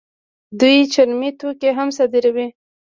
[0.59, 2.47] دوی چرمي توکي هم صادروي.